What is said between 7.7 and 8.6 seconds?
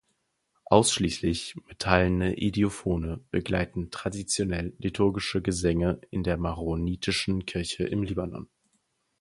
im Libanon.